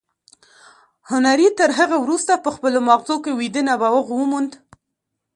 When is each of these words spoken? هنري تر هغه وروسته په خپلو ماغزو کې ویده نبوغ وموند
هنري 1.09 1.49
تر 1.59 1.69
هغه 1.79 1.97
وروسته 2.03 2.33
په 2.43 2.49
خپلو 2.55 2.79
ماغزو 2.87 3.15
کې 3.23 3.31
ویده 3.39 3.61
نبوغ 3.69 4.05
وموند 4.13 4.51